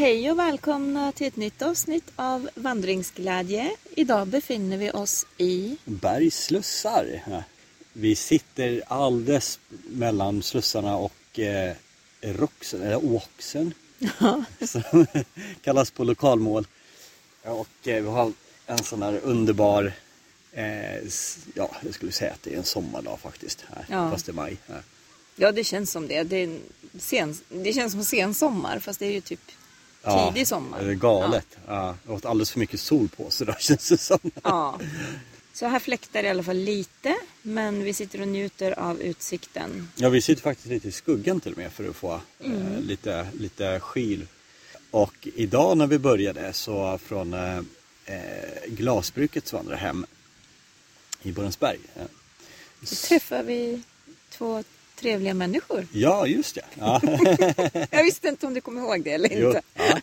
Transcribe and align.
Hej 0.00 0.30
och 0.30 0.38
välkomna 0.38 1.12
till 1.12 1.26
ett 1.26 1.36
nytt 1.36 1.62
avsnitt 1.62 2.12
av 2.16 2.50
Vandringsglädje. 2.54 3.76
Idag 3.94 4.26
befinner 4.28 4.76
vi 4.76 4.90
oss 4.90 5.26
i... 5.38 5.76
Bergsslussar. 5.84 7.22
Vi 7.92 8.16
sitter 8.16 8.82
alldeles 8.86 9.60
mellan 9.88 10.42
slussarna 10.42 10.96
och 10.96 11.38
eh, 11.38 11.74
Roxen, 12.20 12.82
eller 12.82 13.04
Åksen. 13.04 13.74
Som 14.60 15.06
kallas 15.62 15.90
på 15.90 16.04
lokalmål. 16.04 16.66
Och 17.42 17.88
eh, 17.88 18.02
vi 18.02 18.08
har 18.08 18.32
en 18.66 18.78
sån 18.78 19.02
här 19.02 19.20
underbar, 19.22 19.92
eh, 20.52 20.96
ja 21.54 21.70
jag 21.82 21.94
skulle 21.94 22.12
säga 22.12 22.32
att 22.32 22.42
det 22.42 22.54
är 22.54 22.58
en 22.58 22.64
sommardag 22.64 23.20
faktiskt. 23.20 23.64
Här, 23.68 23.86
Ja. 23.88 24.10
Fast 24.10 24.26
det 24.26 24.32
är 24.32 24.34
maj. 24.34 24.56
Här. 24.68 24.82
Ja, 25.36 25.52
det 25.52 25.64
känns 25.64 25.90
som 25.90 26.08
det. 26.08 26.22
Det, 26.22 26.58
sen... 26.98 27.38
det 27.48 27.72
känns 27.72 27.92
som 27.92 28.04
sen 28.04 28.34
sommar, 28.34 28.78
fast 28.78 28.98
det 28.98 29.06
är 29.06 29.12
ju 29.12 29.20
typ 29.20 29.40
tidig 30.04 30.46
sommar. 30.48 30.82
Det 30.84 30.90
är 30.90 30.94
galet. 30.94 31.46
Ja. 31.66 31.72
det 31.72 32.08
har 32.08 32.14
varit 32.14 32.24
alldeles 32.24 32.50
för 32.50 32.58
mycket 32.58 32.80
sol 32.80 33.08
på 33.16 33.30
så 33.30 33.44
då 33.44 33.54
känns 33.58 33.88
det 33.88 33.98
som. 33.98 34.18
Ja. 34.42 34.80
Så 35.52 35.66
här 35.66 35.78
fläktar 35.78 36.22
det 36.22 36.28
i 36.28 36.30
alla 36.30 36.42
fall 36.42 36.56
lite, 36.56 37.16
men 37.42 37.84
vi 37.84 37.92
sitter 37.94 38.20
och 38.20 38.28
njuter 38.28 38.78
av 38.78 39.00
utsikten. 39.00 39.90
Ja, 39.96 40.08
vi 40.08 40.22
sitter 40.22 40.42
faktiskt 40.42 40.68
lite 40.68 40.88
i 40.88 40.92
skuggan 40.92 41.40
till 41.40 41.52
och 41.52 41.58
med 41.58 41.72
för 41.72 41.88
att 41.88 41.96
få 41.96 42.20
eh, 42.38 42.80
lite, 42.80 43.26
lite 43.38 43.80
skyl. 43.80 44.26
Och 44.90 45.28
idag 45.34 45.76
när 45.76 45.86
vi 45.86 45.98
började 45.98 46.52
så 46.52 46.98
från 46.98 47.34
eh, 47.34 47.58
eh, 48.04 48.66
glasbrukets 48.66 49.52
vandrarhem 49.52 50.06
i 51.22 51.32
Borensberg. 51.32 51.78
Eh, 51.96 52.02
Så 52.84 53.06
träffar 53.08 53.42
vi 53.42 53.82
två 54.30 54.64
trevliga 55.00 55.34
människor. 55.34 55.86
Ja, 55.92 56.26
just 56.26 56.54
det. 56.54 56.64
Ja. 56.78 57.00
Jag 57.90 58.04
visste 58.04 58.28
inte 58.28 58.46
om 58.46 58.54
du 58.54 58.60
kommer 58.60 58.80
ihåg 58.80 59.04
det 59.04 59.10
eller 59.12 59.28
Jo, 59.40 59.46
inte. 59.48 59.62
ja. 59.74 59.98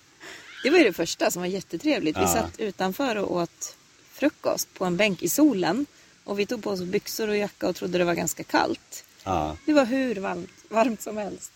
Det 0.64 0.70
var 0.70 0.78
ju 0.78 0.84
det 0.84 0.94
första 0.94 1.31
som 1.31 1.42
var 1.42 1.48
jättetrevligt. 1.48 2.17
Vi 2.17 2.22
Ja. 2.22 2.28
satt 2.34 2.59
utanför 2.59 3.16
och 3.16 3.36
åt 3.36 3.76
frukost 4.12 4.73
på 4.73 4.86
en 4.86 4.98
bänk 4.98 5.23
i 5.23 5.30
solen. 5.30 5.86
Och 6.23 6.39
vi 6.39 6.45
tog 6.45 6.64
på 6.64 6.70
oss 6.70 6.81
byxor 6.81 7.28
och 7.28 7.38
jacka 7.38 7.67
och 7.70 7.76
trodde 7.76 7.98
det 7.98 8.04
var 8.06 8.14
ganska 8.14 8.44
kallt. 8.44 9.04
Ja. 9.23 9.58
Det 9.66 9.73
var 9.73 9.86
hur 9.86 10.16
varmt, 10.16 10.50
varmt 10.70 11.02
som 11.02 11.17
helst. 11.17 11.52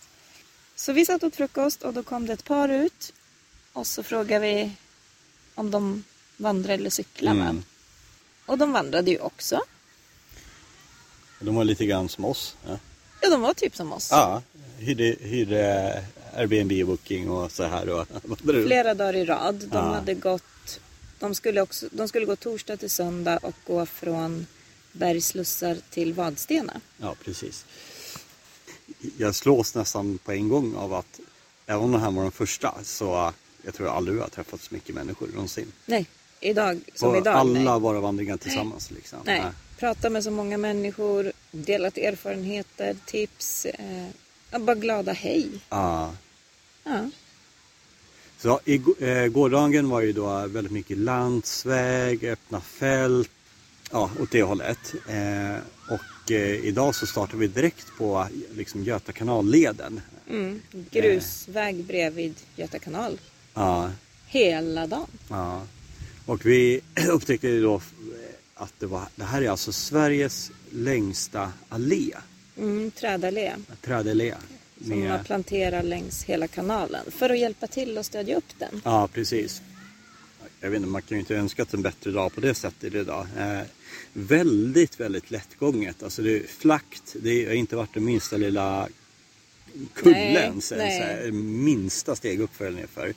Så 0.75 0.93
vi 0.93 1.05
satt 1.05 1.23
åt 1.23 1.35
frukost 1.35 1.83
och 1.83 1.93
då 1.93 2.03
kom 2.03 2.25
det 2.25 2.33
ett 2.33 2.43
par 2.45 2.69
ut. 2.69 3.13
Och 3.73 3.87
så 3.87 4.03
frågade 4.03 4.45
vi 4.47 4.71
om 5.55 5.71
de 5.71 6.03
vandrar 6.37 6.73
eller 6.73 6.89
cyklar. 6.89 7.33
va? 7.33 7.41
Mm. 7.43 7.63
Och 8.45 8.57
de 8.57 8.71
vandrade 8.71 9.11
ju 9.11 9.19
också. 9.19 9.61
De 11.39 11.55
var 11.55 11.63
lite 11.63 11.85
grann 11.85 12.09
som 12.09 12.25
oss. 12.25 12.55
Ja, 12.67 12.77
Ja, 13.21 13.29
de 13.29 13.41
var 13.41 13.53
typ 13.53 13.75
som 13.75 13.93
oss. 13.93 14.07
ja. 14.11 14.41
Hyrde, 14.77 15.15
hyrde 15.19 16.03
Airbnb-booking 16.35 17.29
och 17.29 17.51
så 17.51 17.63
här. 17.63 17.89
Och, 17.89 18.07
Flera 18.65 18.93
dagar 18.93 19.15
i 19.15 19.25
rad. 19.25 19.55
De 19.55 19.67
Ja. 19.77 19.81
hade 19.81 20.13
gått... 20.13 20.43
De 21.19 21.35
skulle, 21.35 21.61
också, 21.61 21.85
de 21.91 22.07
skulle 22.07 22.25
gå 22.25 22.35
torsdag 22.35 22.77
till 22.77 22.89
söndag 22.89 23.37
och 23.41 23.53
gå 23.67 23.85
från 23.85 24.47
Bergslussar 24.91 25.77
till 25.89 26.13
Vadstena. 26.13 26.81
Ja, 26.97 27.15
precis. 27.25 27.65
Jag 29.17 29.35
slås 29.35 29.75
nästan 29.75 30.17
på 30.17 30.31
en 30.31 30.49
gång 30.49 30.75
av 30.75 30.93
att 30.93 31.19
även 31.65 31.83
om 31.83 31.91
det 31.91 31.99
här 31.99 32.11
var 32.11 32.23
den 32.23 32.31
första 32.31 32.73
så 32.83 33.33
jag 33.65 33.73
tror 33.73 33.87
jag 33.87 33.95
aldrig 33.97 34.19
har 34.19 34.27
träffat 34.27 34.61
så 34.61 34.73
mycket 34.73 34.95
människor 34.95 35.27
någonsin. 35.33 35.71
Nej, 35.85 36.05
idag 36.39 36.79
som 36.95 37.11
På 37.11 37.17
idag. 37.17 37.35
alla 37.35 37.59
nej. 37.71 37.79
våra 37.79 37.99
vandringar 37.99 38.37
tillsammans. 38.37 38.91
Liksom. 38.91 39.19
nej. 39.25 39.43
Prata 39.79 40.09
med 40.09 40.23
så 40.23 40.31
många 40.31 40.57
människor, 40.57 41.31
delat 41.51 41.97
erfarenheter, 41.97 42.95
tips. 43.05 43.65
Eh, 43.65 44.59
bara 44.59 44.75
glada 44.75 45.11
hej. 45.13 45.49
Ja. 45.69 46.13
Ja. 46.83 47.09
Så 48.37 48.59
i, 48.65 48.81
eh, 48.99 49.25
gårdagen 49.27 49.89
var 49.89 50.01
ju 50.01 50.13
då 50.13 50.47
väldigt 50.47 50.73
mycket 50.73 50.97
landsväg, 50.97 52.23
öppna 52.25 52.61
fält, 52.61 53.29
ja 53.91 54.11
åt 54.19 54.31
det 54.31 54.43
hållet. 54.43 54.93
Eh, 55.07 55.57
och 55.89 56.31
eh, 56.31 56.65
idag 56.65 56.95
så 56.95 57.05
startar 57.07 57.37
vi 57.37 57.47
direkt 57.47 57.87
på 57.97 58.27
liksom, 58.55 58.83
Göta 58.83 59.11
kanalleden. 59.11 60.01
Mm. 60.29 60.61
Grusväg 60.91 61.83
bredvid 61.83 62.35
Göta 62.55 62.79
kanal. 62.79 63.19
Ja, 63.53 63.91
Hela 64.27 64.87
dagen. 64.87 65.07
ja. 65.29 65.61
Och 66.25 66.45
vi 66.45 66.81
upptäckte 67.09 67.47
ju 67.47 67.61
då 67.63 67.81
att 68.63 68.73
det, 68.79 68.85
var, 68.85 69.03
det 69.15 69.23
här 69.23 69.41
är 69.41 69.49
alltså 69.49 69.71
Sveriges 69.71 70.51
längsta 70.71 71.51
allé, 71.69 72.11
Mm, 72.57 72.91
trädallé. 72.91 73.53
trädallé. 73.81 74.35
Som 74.81 74.89
man 74.89 74.99
Med, 74.99 75.25
planterar 75.25 75.83
längs 75.83 76.23
hela 76.23 76.47
kanalen. 76.47 77.05
För 77.11 77.29
att 77.29 77.39
hjälpa 77.39 77.67
till 77.67 77.97
och 77.97 78.05
stödja 78.05 78.37
upp 78.37 78.53
den. 78.59 78.81
ja, 78.83 79.07
precis. 79.13 79.61
Jag 80.59 80.69
vet 80.69 80.77
inte, 80.77 80.89
man 80.89 81.01
kan 81.01 81.15
ju 81.15 81.19
inte 81.19 81.35
önska 81.35 81.65
en 81.71 81.81
bättre 81.81 82.11
dag 82.11 82.33
på 82.33 82.41
det 82.41 82.53
sättet 82.53 82.93
idag. 82.95 83.27
Eh, 83.37 83.59
väldigt, 84.13 84.99
väldigt 84.99 85.31
lättgånget. 85.31 86.03
Alltså 86.03 86.21
det 86.21 86.37
är 86.37 86.47
flackt. 86.47 87.15
Det 87.21 87.45
har 87.45 87.53
inte 87.53 87.75
varit 87.75 87.93
den 87.93 88.05
minsta 88.05 88.37
lilla 88.37 88.87
kullen. 89.93 90.53
Nej, 90.53 90.61
så, 90.61 90.75
nej. 90.75 90.97
så 90.99 91.03
här, 91.03 91.31
minsta 91.31 92.15
steg 92.15 92.41
upp 92.41 92.55
för 92.55 92.65
eller 92.65 92.79
nerför. 92.79 93.13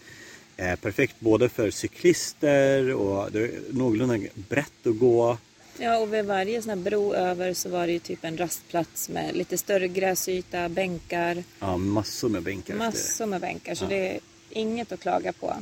Eh, 0.56 0.76
perfekt 0.76 1.14
både 1.18 1.48
för 1.48 1.70
cyklister 1.70 2.94
och 2.94 3.32
det 3.32 3.40
är 3.44 3.50
någorlunda 3.70 4.28
brett 4.48 4.86
att 4.86 4.98
gå. 4.98 5.38
Ja, 5.78 5.98
och 5.98 6.14
vid 6.14 6.24
varje 6.24 6.62
sån 6.62 6.68
här 6.68 6.76
bro 6.76 7.14
över 7.14 7.54
så 7.54 7.68
var 7.68 7.86
det 7.86 7.92
ju 7.92 7.98
typ 7.98 8.24
en 8.24 8.36
rastplats 8.38 9.08
med 9.08 9.36
lite 9.36 9.58
större 9.58 9.88
gräsyta, 9.88 10.68
bänkar, 10.68 11.44
Ja, 11.60 11.76
massor 11.76 12.28
med 12.28 12.42
bänkar. 12.42 12.74
massor 12.74 13.26
med 13.26 13.40
bänkar. 13.40 13.74
Så 13.74 13.84
det 13.86 14.08
är 14.14 14.20
inget 14.50 14.92
att 14.92 15.00
klaga 15.00 15.32
på. 15.32 15.54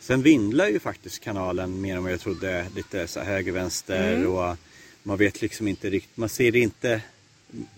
Sen 0.00 0.22
vindlar 0.22 0.68
ju 0.68 0.78
faktiskt 0.80 1.20
kanalen 1.20 1.80
mer 1.80 1.96
än 1.96 2.02
vad 2.02 2.12
jag 2.12 2.20
trodde. 2.20 2.66
Lite 2.76 3.06
så 3.06 3.20
här 3.20 3.26
höger, 3.26 3.52
vänster 3.52 4.12
Mm. 4.14 4.28
och 4.32 4.56
man 5.02 5.18
vet 5.18 5.42
liksom 5.42 5.68
inte 5.68 5.90
riktigt. 5.90 6.16
Man 6.16 6.28
ser 6.28 6.56
inte 6.56 7.00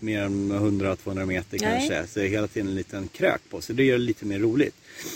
mer 0.01 0.23
än 0.23 0.53
100-200 0.53 1.27
meter 1.27 1.59
Nej. 1.61 1.61
kanske. 1.61 2.07
Så 2.13 2.19
det 2.21 2.27
är 2.27 2.29
hela 2.31 2.47
tiden 2.49 2.69
en 2.69 2.75
liten 2.75 3.09
krök 3.09 3.41
på. 3.51 3.61
Så 3.61 3.73
det 3.73 3.85
gör 3.85 3.99
det 3.99 4.05
lite 4.05 4.25
mer 4.27 4.39
roligt. 4.39 4.75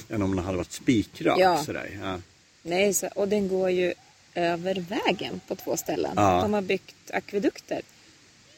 Än 0.08 0.22
om 0.22 0.36
den 0.36 0.44
hade 0.44 0.56
varit 0.58 0.72
spikrak 0.72 1.38
Ja. 1.40 1.64
sådär. 1.64 1.98
Ja. 2.02 2.20
Nej, 2.62 2.94
så, 2.94 3.06
och 3.14 3.28
den 3.28 3.48
går 3.48 3.70
ju 3.70 3.94
över 4.34 4.74
vägen 4.88 5.40
på 5.48 5.54
två 5.56 5.76
ställen. 5.76 6.12
Ja. 6.16 6.40
De 6.42 6.52
har 6.52 6.62
byggt 6.62 7.10
akvedukter. 7.12 7.80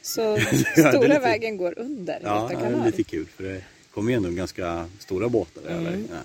Så 0.03 0.39
stora 0.73 1.01
lite- 1.03 1.19
vägen 1.19 1.57
går 1.57 1.79
under 1.79 2.21
Ja, 2.25 2.51
det 2.61 2.67
är 2.67 2.87
lite 2.87 3.03
kul 3.03 3.27
för 3.37 3.45
det 3.45 3.63
kommer 3.95 4.11
ju 4.11 4.17
ändå 4.17 4.31
ganska 4.31 4.89
stora 4.99 5.29
båtar 5.29 5.63
Mm. 5.71 5.87
över. 5.87 6.03
Ja. 6.11 6.17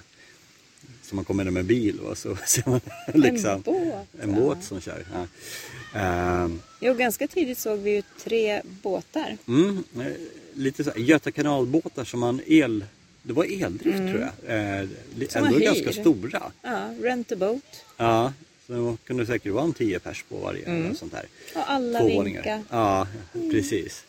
Så 1.06 1.16
man 1.16 1.26
kommer 1.26 1.44
ner 1.44 1.52
med 1.52 1.66
bil 1.66 2.00
och 2.00 2.18
så 2.18 2.36
ser 2.48 2.70
man 2.70 2.82
liksom 3.14 3.52
En 3.52 3.62
båt. 3.62 4.08
en 4.22 4.36
båt 4.36 4.64
som 4.64 4.82
kör. 4.82 5.06
Ja. 5.14 5.28
Ehm, 6.00 6.62
Jo, 6.80 6.94
ganska 6.94 7.28
tidigt 7.28 7.58
såg 7.58 7.80
vi 7.80 7.92
ju 7.92 8.02
tre 8.24 8.62
båtar. 8.66 9.38
Mm, 9.48 9.84
eh, 10.00 10.06
lite 10.54 10.84
så 10.84 10.92
här, 10.92 11.00
Göta 11.00 11.32
kanalbåtar 11.32 12.04
som 12.06 12.20
man 12.20 12.42
el... 12.48 12.86
Det 13.24 13.34
var 13.34 13.64
eldrift 13.64 13.98
tror 13.98 14.20
jag. 14.48 14.80
Eh, 14.82 14.88
Som 15.30 15.46
ändå 15.46 15.60
ganska 15.60 15.92
stora. 15.94 16.52
Ja, 16.62 16.94
rent 17.02 17.32
a 17.32 17.36
boat. 17.36 17.86
Ja, 17.98 18.34
så 18.68 18.74
det 18.74 19.08
kunde 19.08 19.26
säkert 19.26 19.52
vara 19.54 19.64
en 19.64 19.74
10 19.74 20.00
pers 20.00 20.24
på 20.30 20.36
varje. 20.38 20.66
Mm. 20.66 20.86
eller 20.86 20.96
Sånt 20.96 21.14
här. 21.14 21.26
Och 21.56 21.72
alla 21.72 22.00
Två 22.00 22.06
vinka. 22.06 22.18
våningar. 22.20 22.64
Ja, 22.70 23.08
precis. 23.52 24.04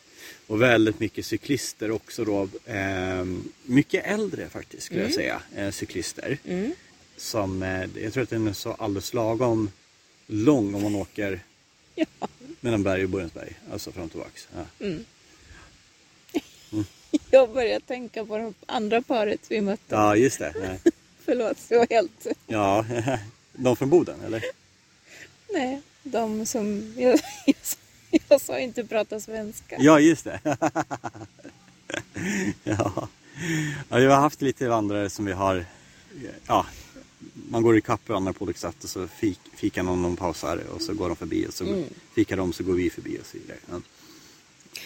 Och 0.47 0.63
väldigt 0.63 1.01
mycket 1.01 1.27
cyklister 1.27 1.91
också 1.91 2.25
då. 2.25 2.48
Eh, 2.72 3.25
mycket 3.63 4.07
äldre 4.07 4.48
faktiskt 4.48 4.83
skulle 4.83 5.03
jag 5.03 5.13
säga. 5.13 5.41
Eh, 5.57 5.71
cyklister. 5.71 6.39
Mm. 6.48 6.72
Som, 7.16 7.63
eh, 7.63 7.86
jag 8.03 8.13
tror 8.13 8.22
att 8.22 8.30
den 8.30 8.48
är 8.48 8.53
så 8.53 8.72
alldeles 8.72 9.15
lagom 9.15 9.71
lång 10.27 10.74
om 10.74 10.83
man 10.83 10.95
åker 10.95 11.41
Ja. 11.95 12.07
mellan 12.60 12.83
Berg 12.83 13.04
och 13.04 13.10
Borensberg. 13.10 13.53
Alltså 13.72 13.92
fram 13.92 14.04
och 14.04 14.10
tillbaks. 14.10 14.48
Ja. 14.57 14.65
Jag 17.30 17.53
börjar 17.53 17.80
tänka 17.80 18.24
på 18.24 18.39
det 18.39 18.53
andra 18.66 19.03
paret 19.03 19.41
vi 19.48 19.60
mötte. 19.60 19.83
ja, 19.95 20.16
just 20.16 20.39
det. 20.39 20.53
Nej. 20.60 20.80
Förlåt, 21.24 21.57
det 21.68 21.78
var 21.78 21.86
helt... 21.91 22.27
Ja, 22.47 22.84
de 23.53 23.77
från 23.77 23.91
Boden 23.91 24.21
eller? 24.27 24.42
Nej, 25.53 25.83
de 26.03 26.47
som... 26.47 26.95
Jag, 26.97 27.21
jag, 27.47 27.57
jag 28.28 28.41
sa 28.41 28.59
inte 28.59 28.84
prata 28.84 29.21
svenska. 29.21 29.77
Ja, 29.78 30.01
just 30.01 30.24
det. 30.24 30.41
ja. 32.65 33.09
ja, 33.89 33.97
vi 33.97 34.07
har 34.07 34.16
haft 34.16 34.42
lite 34.42 34.69
vandrare 34.69 35.10
som 35.10 35.24
vi 35.24 35.33
har, 35.33 35.65
ja, 36.47 36.66
man 37.51 37.63
går 37.63 37.77
i 37.77 37.81
kapp 37.81 38.09
varandra 38.09 38.33
på 38.33 38.45
olika 38.45 38.59
sätt 38.59 38.84
och 38.84 38.91
så 38.91 39.07
fik, 39.09 39.41
fikar 39.54 39.83
någon 39.83 40.04
och 40.04 40.19
pausar 40.19 40.57
och 40.75 40.83
så 40.83 40.95
går 40.95 41.09
de 41.09 41.16
förbi 41.16 41.47
och 41.47 41.54
så 41.54 41.65
Mm. 41.65 41.84
fikar 42.15 42.37
de 42.37 42.53
så 42.53 42.65
går 42.65 42.75
vi 42.75 42.91
förbi 42.91 43.19
och 43.22 43.27
så 43.27 43.39
vidare. 43.39 43.59
Ja. 43.71 43.81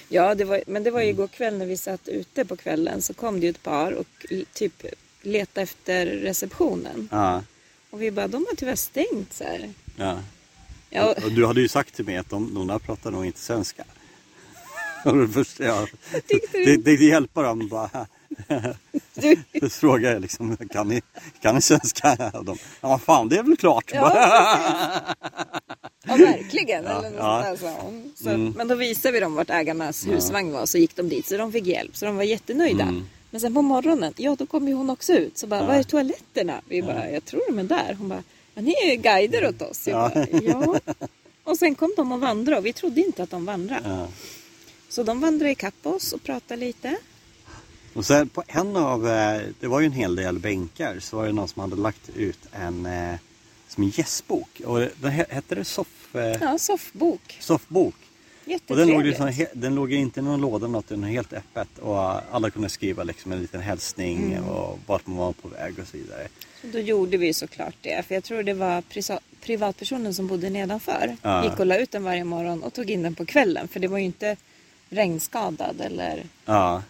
Ja, 0.08 0.34
det 0.34 0.44
var, 0.44 0.62
men 0.66 0.82
det 0.82 0.90
var 0.90 1.00
ju 1.02 1.08
igår 1.08 1.28
kväll 1.28 1.58
när 1.58 1.66
vi 1.66 1.76
satt 1.76 2.08
ute 2.08 2.44
på 2.44 2.56
kvällen 2.56 3.02
så 3.02 3.14
kom 3.14 3.40
det 3.40 3.46
ju 3.46 3.50
ett 3.50 3.62
par 3.62 3.92
och 3.92 4.26
typ 4.52 4.84
letade 5.22 5.62
efter 5.62 6.06
receptionen. 6.06 7.08
Ja, 7.12 7.42
Och 7.90 8.02
vi 8.02 8.10
bara, 8.10 8.28
de 8.28 8.46
har 8.48 8.56
tyvärr 8.56 8.76
stängt 8.76 9.32
så 9.32 9.44
här. 9.44 9.72
ja. 9.96 10.18
Ja, 10.92 11.14
Och 11.24 11.32
du 11.32 11.46
hade 11.46 11.60
ju 11.60 11.68
sagt 11.68 11.94
till 11.94 12.04
mig 12.04 12.16
att 12.16 12.28
de, 12.30 12.54
de 12.54 12.66
där 12.66 12.78
pratar 12.78 13.10
nog 13.10 13.26
inte 13.26 13.40
svenska. 13.40 13.84
Och 15.04 15.16
det 15.58 16.52
det, 16.52 16.76
det 16.76 17.04
hjälper 17.04 17.42
dem 17.42 17.68
bara. 17.68 18.06
Du, 19.14 19.36
Så 19.60 19.68
frågar 19.70 20.12
jag 20.12 20.22
liksom, 20.22 20.56
kan 20.56 20.88
ni, 20.88 21.02
kan 21.40 21.54
ni 21.54 21.60
svenska? 21.62 22.16
De, 22.44 22.58
ja 22.80 22.98
fan 22.98 23.28
det 23.28 23.36
är 23.36 23.42
väl 23.42 23.56
klart. 23.56 23.90
ja, 23.94 24.12
ja, 26.06 26.16
verkligen. 26.16 26.84
Ja, 26.84 27.04
eller 27.04 27.18
ja. 27.18 27.54
hon. 27.80 28.12
så, 28.16 28.28
Mm. 28.28 28.52
Men 28.56 28.68
då 28.68 28.74
visade 28.74 29.12
vi 29.12 29.20
dem 29.20 29.34
vart 29.34 29.50
ägarnas 29.50 30.06
husvagn 30.06 30.52
var 30.52 30.66
så 30.66 30.78
gick 30.78 30.96
de 30.96 31.08
dit 31.08 31.26
så 31.26 31.36
de 31.36 31.52
fick 31.52 31.66
hjälp. 31.66 31.96
Så 31.96 32.04
de 32.06 32.16
var 32.16 32.22
jättenöjda. 32.22 32.82
Mm. 32.82 33.04
Men 33.30 33.40
sen 33.40 33.54
på 33.54 33.62
morgonen, 33.62 34.12
ja 34.16 34.36
då 34.38 34.46
kom 34.46 34.68
ju 34.68 34.74
hon 34.74 34.90
också 34.90 35.12
ut. 35.12 35.38
Så 35.38 35.46
bara, 35.46 35.66
var 35.66 35.74
är 35.74 35.82
toaletterna? 35.82 36.60
Vi 36.68 36.82
bara, 36.82 37.10
jag 37.10 37.24
tror 37.24 37.42
de 37.48 37.58
är 37.58 37.62
där. 37.64 37.94
Hon 37.98 38.08
bara, 38.08 38.22
ja, 38.54 38.62
ni 38.62 38.72
är 38.84 38.90
ju 38.90 38.96
guider 38.96 39.48
åt 39.48 39.62
oss. 39.62 39.88
Jag 39.88 40.12
Ja. 40.16 40.26
bara, 40.26 40.40
ja. 40.42 40.80
Och 41.44 41.56
sen 41.56 41.74
kom 41.74 41.92
de 41.96 42.12
och 42.12 42.20
vandrade 42.20 42.58
och 42.60 42.66
vi 42.66 42.72
trodde 42.72 43.00
inte 43.00 43.22
att 43.22 43.30
de 43.30 43.44
vandrade. 43.44 43.82
Ja. 43.88 44.08
Så 44.88 45.02
de 45.02 45.20
vandrade 45.20 45.50
ikapp 45.50 45.86
oss 45.86 46.12
och 46.12 46.22
pratade 46.22 46.60
lite. 46.60 46.96
Och 47.94 48.06
sen 48.06 48.28
på 48.28 48.42
en 48.46 48.76
av, 48.76 49.08
eh, 49.08 49.40
det 49.60 49.66
var 49.66 49.80
ju 49.80 49.86
en 49.86 49.92
hel 49.92 50.16
del 50.16 50.38
bänkar, 50.38 50.98
så 51.00 51.16
var 51.16 51.26
det 51.26 51.32
någon 51.32 51.48
som 51.48 51.60
hade 51.60 51.76
lagt 51.76 52.08
ut 52.16 52.38
en 52.52 52.86
eh, 52.86 53.14
som 53.68 53.82
en 53.82 53.88
gästbok. 53.90 54.60
Och 54.66 54.78
den 54.78 55.10
he- 55.10 55.30
hette 55.32 55.54
det 55.54 55.64
soff, 55.64 56.14
eh, 56.14 56.20
Ja, 56.40 56.58
soffbok. 56.58 57.36
soffbok. 57.40 57.94
Och 58.68 58.76
den 58.76 58.88
låg, 58.88 59.02
he- 59.06 59.46
den 59.54 59.74
låg 59.74 59.92
inte 59.92 60.20
i 60.20 60.22
någon 60.22 60.40
låda 60.40 60.66
något, 60.66 60.88
den 60.88 61.00
var 61.00 61.08
helt 61.08 61.32
öppet. 61.32 61.78
Och 61.78 61.98
alla 62.34 62.50
kunde 62.50 62.68
skriva 62.68 63.02
liksom 63.04 63.32
en 63.32 63.40
liten 63.40 63.60
hälsning 63.60 64.32
Mm. 64.32 64.44
och 64.48 64.78
vart 64.86 65.06
man 65.06 65.16
var 65.16 65.32
på 65.32 65.48
väg 65.48 65.78
och 65.78 65.86
så 65.86 65.96
vidare. 65.96 66.28
Så 66.60 66.66
då 66.66 66.78
gjorde 66.78 67.16
vi 67.16 67.34
såklart 67.34 67.74
det. 67.80 68.06
För 68.06 68.14
jag 68.14 68.24
tror 68.24 68.42
det 68.42 68.54
var 68.54 68.82
privatpersonen 69.40 70.14
som 70.14 70.26
bodde 70.26 70.50
nedanför. 70.50 71.16
Ja. 71.22 71.44
Gick 71.44 71.58
och 71.60 71.66
la 71.66 71.76
ut 71.76 71.90
den 71.90 72.04
varje 72.04 72.24
morgon 72.24 72.62
och 72.62 72.72
tog 72.74 72.90
in 72.90 73.02
den 73.02 73.14
på 73.14 73.26
kvällen. 73.26 73.68
För 73.68 73.80
det 73.80 73.88
var 73.88 73.98
ju 73.98 74.04
inte 74.04 74.36
regnskadad 74.88 75.80
eller... 75.80 76.24
Ja, 76.44 76.82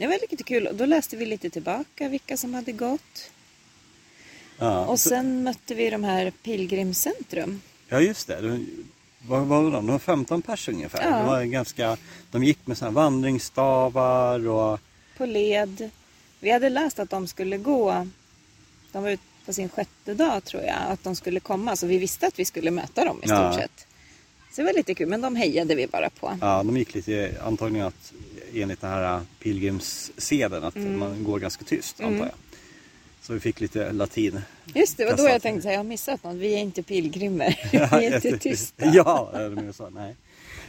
Det 0.00 0.06
var 0.06 0.18
lite 0.30 0.42
kul. 0.44 0.66
Och 0.66 0.74
då 0.74 0.86
läste 0.86 1.16
vi 1.16 1.26
lite 1.26 1.50
tillbaka 1.50 2.08
vilka 2.08 2.36
som 2.36 2.54
hade 2.54 2.72
gått. 2.72 3.30
ja. 4.58 4.86
Och 4.86 5.00
Så- 5.00 5.08
sen 5.08 5.42
mötte 5.42 5.74
vi 5.74 5.90
de 5.90 6.04
här 6.04 6.30
Pilgrimscentrum. 6.42 7.60
ja 7.88 8.00
just 8.00 8.26
det. 8.28 8.40
De, 8.40 8.66
vad 9.28 9.46
var 9.46 9.62
de? 9.62 9.70
De 9.72 9.86
var 9.86 9.98
15 9.98 10.42
pers 10.42 10.68
ungefär. 10.68 11.02
Ja. 11.10 11.16
Det 11.18 11.24
var 11.26 11.42
ganska, 11.44 11.96
de 12.30 12.44
gick 12.44 12.66
med 12.66 12.78
såna 12.78 12.90
vandringsstavar 12.90 14.48
och 14.48 14.80
på 15.16 15.26
led. 15.26 15.90
Vi 16.40 16.50
hade 16.50 16.68
läst 16.68 16.98
att 16.98 17.10
de 17.10 17.26
skulle 17.28 17.58
gå, 17.58 18.06
de 18.92 19.02
var 19.02 19.10
ute 19.10 19.22
på 19.46 19.52
sin 19.52 19.68
sjätte 19.68 20.14
dag 20.14 20.44
tror 20.44 20.62
jag, 20.62 20.76
att 20.88 21.04
de 21.04 21.16
skulle 21.16 21.40
komma. 21.40 21.76
Så 21.76 21.86
vi 21.86 21.98
visste 21.98 22.26
att 22.26 22.38
vi 22.38 22.44
skulle 22.44 22.70
möta 22.70 23.04
dem 23.04 23.16
i 23.22 23.26
stort 23.26 23.38
Ja. 23.38 23.54
sett. 23.54 23.86
Så 24.52 24.60
det 24.60 24.64
var 24.64 24.72
lite 24.72 24.94
kul, 24.94 25.08
men 25.08 25.20
de 25.20 25.36
hejade 25.36 25.74
vi 25.74 25.86
bara 25.86 26.10
på. 26.10 26.38
Ja, 26.40 26.62
de 26.62 26.76
gick 26.76 26.94
lite 26.94 27.34
antagligen 27.44 27.86
att 27.86 28.12
enligt 28.54 28.80
den 28.80 28.90
här 28.90 29.20
pilgrimssedeln 29.38 30.64
att 30.64 30.76
Mm. 30.76 30.98
man 30.98 31.24
går 31.24 31.38
ganska 31.38 31.64
tyst 31.64 32.00
antar 32.00 32.24
jag. 32.26 32.34
Så 33.22 33.32
vi 33.32 33.40
fick 33.40 33.60
lite 33.60 33.92
latin. 33.92 34.40
Just 34.74 34.96
det, 34.96 35.04
var 35.04 35.16
då 35.16 35.22
jag 35.28 35.42
tänkte 35.42 35.68
att 35.68 35.72
jag 35.74 35.78
har 35.78 35.84
missat 35.84 36.24
något. 36.24 36.36
Vi 36.36 36.54
är 36.54 36.58
inte 36.58 36.82
pilgrimer. 36.82 37.58
Vi 37.72 37.78
är 38.06 38.14
inte 38.16 38.38
tysta. 38.38 38.84
ja, 38.94 39.30
mer 39.34 39.72
så, 39.72 39.90
nej. 39.90 40.14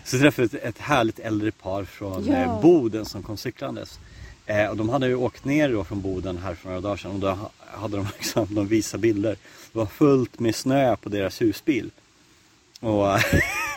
Så 0.06 0.19
träffade 0.19 0.48
vi 0.51 0.57
ett, 0.57 0.77
härligt 0.77 1.19
äldre 1.19 1.51
par 1.51 1.84
från 1.86 2.25
Ja. 2.27 2.34
eh, 2.36 2.62
Boden 2.62 3.06
som 3.06 3.24
kom 3.24 3.38
cyklandes. 3.38 4.00
Eh, 4.45 4.66
och 4.68 4.77
de 4.77 4.89
hade 4.89 5.07
ju 5.07 5.16
åkt 5.16 5.45
ner 5.45 5.69
då 5.69 5.84
från 5.84 6.01
Boden 6.01 6.38
här 6.38 6.56
för 6.56 6.68
några 6.68 6.81
dagar 6.81 6.98
sedan 6.98 7.12
och 7.12 7.19
då 7.19 7.30
ha- 7.30 7.51
hade 7.60 7.98
de 7.98 8.07
liksom, 8.18 8.48
de 8.56 8.68
visade 8.68 9.01
bilder. 9.01 9.31
Det 9.74 9.80
var 9.80 9.86
fullt 9.86 10.39
med 10.39 10.56
snö 10.56 10.95
på 10.95 11.10
deras 11.10 11.42
husbil. 11.42 11.92
Och 12.81 13.07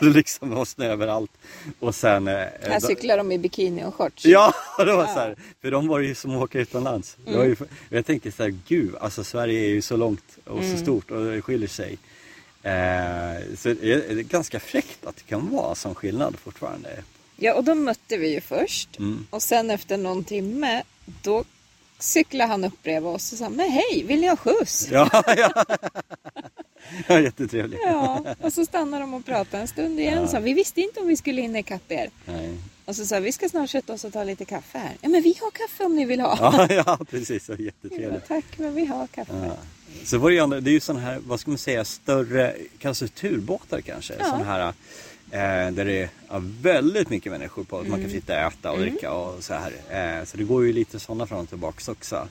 det 0.01 0.05
liksom 0.09 0.49
var 0.49 0.65
snö 0.65 0.85
överallt. 0.91 1.31
Och 1.79 1.95
sen... 1.95 2.27
eh, 2.27 2.33
Här 2.61 2.79
cyklar 2.79 3.17
de 3.17 3.31
i 3.31 3.37
bikini 3.37 3.83
och 3.83 3.95
shorts. 3.95 4.25
Ja, 4.25 4.53
det 4.77 4.93
var 4.95 5.05
så 5.05 5.19
här. 5.19 5.35
För 5.61 5.71
de 5.71 5.87
var 5.87 5.99
ju 5.99 6.15
som 6.15 6.35
att 6.35 6.43
åka 6.43 6.59
utomlands. 6.59 7.17
Det 7.25 7.31
Mm. 7.33 7.47
ju, 7.49 7.55
jag 7.89 8.05
tänkte 8.05 8.31
så 8.31 8.43
här, 8.43 8.55
gud, 8.67 8.95
alltså 9.01 9.23
Sverige 9.23 9.59
är 9.65 9.69
ju 9.69 9.81
så 9.81 9.97
långt 9.97 10.37
och 10.45 10.59
Mm. 10.59 10.71
så 10.71 10.83
stort 10.83 11.11
och 11.11 11.25
det 11.25 11.41
skiljer 11.41 11.67
sig. 11.67 11.97
Eh, 12.63 13.55
så 13.57 13.69
det 13.73 13.91
är 13.93 14.21
ganska 14.21 14.59
fräckt 14.59 15.05
att 15.05 15.15
det 15.15 15.23
kan 15.23 15.49
vara 15.49 15.75
sån 15.75 15.95
skillnad 15.95 16.35
fortfarande. 16.43 17.03
Ja, 17.37 17.53
och 17.53 17.63
då 17.63 17.75
mötte 17.75 18.17
vi 18.17 18.33
ju 18.33 18.41
först. 18.41 18.99
Mm. 18.99 19.27
Och 19.29 19.41
sen 19.41 19.69
efter 19.69 19.97
någon 19.97 20.23
timme, 20.23 20.83
då 21.21 21.43
cyklade 21.99 22.49
han 22.49 22.63
upp 22.63 22.83
bredvid 22.83 23.09
oss 23.11 23.31
och 23.31 23.37
sa, 23.37 23.49
men 23.49 23.69
hej, 23.71 24.03
vill 24.07 24.19
ni 24.21 24.27
ha 24.27 24.35
skjuts? 24.35 24.87
Ja, 24.91 25.09
ja. 25.37 25.65
ja 27.07 27.19
jättetrevligt. 27.19 27.81
Ja, 27.85 28.35
och 28.41 28.53
så 28.53 28.65
stannade 28.65 29.03
de 29.03 29.13
och 29.13 29.25
pratade 29.25 29.61
en 29.61 29.67
stund 29.67 29.99
igen. 29.99 30.21
Ja. 30.21 30.27
Så 30.27 30.39
vi 30.39 30.53
visste 30.53 30.81
inte 30.81 30.99
om 30.99 31.07
vi 31.07 31.17
skulle 31.17 31.41
hinna 31.41 31.59
ikapp 31.59 31.91
er. 31.91 32.09
Nej. 32.25 32.57
Och 32.85 32.95
så 32.95 33.05
sa 33.05 33.19
vi 33.19 33.31
ska 33.31 33.49
snart 33.49 33.69
sätta 33.69 33.93
oss 33.93 34.03
och 34.03 34.13
ta 34.13 34.23
lite 34.23 34.45
kaffe 34.45 34.77
här. 34.77 34.91
Ja, 35.01 35.09
men 35.09 35.21
vi 35.21 35.35
har 35.41 35.51
kaffe 35.51 35.83
om 35.83 35.95
ni 35.95 36.05
vill 36.05 36.19
ha. 36.19 36.37
Ja, 36.41 36.67
ja, 36.85 36.99
precis. 37.09 37.45
Så 37.45 37.51
Ja, 37.51 37.57
jättetrevligt. 37.65 38.27
tack, 38.27 38.45
men 38.57 38.75
vi 38.75 38.85
har 38.85 39.07
kaffe. 39.07 39.33
Ja. 39.47 39.57
Så 40.03 40.17
var 40.17 40.31
det 40.31 40.39
andra, 40.39 40.59
det 40.61 40.69
är 40.69 40.73
ju 40.73 40.79
sådana 40.79 41.05
här, 41.05 41.19
vad 41.27 41.39
ska 41.39 41.51
man 41.51 41.57
säga, 41.57 41.85
större, 41.85 42.55
det 42.81 43.07
turbåtar 43.07 43.81
kanske? 43.81 44.13
Ja. 44.19 44.25
Sådana 44.25 44.43
här 44.43 44.67
eh, 45.31 45.71
där 45.73 45.85
det 45.85 46.09
är 46.29 46.39
väldigt 46.61 47.09
mycket 47.09 47.31
människor 47.31 47.63
på, 47.63 47.75
man 47.77 47.85
Mm. 47.85 48.01
kan 48.01 48.09
sitta 48.11 48.33
och 48.33 48.53
äta 48.53 48.71
och 48.71 48.79
dricka 48.79 49.11
och 49.13 49.43
så 49.43 49.53
här. 49.53 49.71
Eh, 50.19 50.25
så 50.25 50.37
det 50.37 50.43
går 50.43 50.65
ju 50.65 50.73
lite 50.73 50.99
sådana 50.99 51.27
fram 51.27 51.39
och 51.39 51.49
tillbaka 51.49 51.91
också. 51.91 52.27